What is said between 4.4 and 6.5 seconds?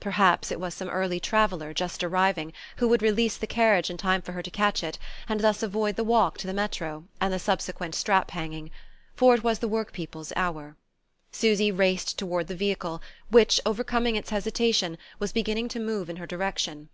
to catch it, and thus avoid the walk to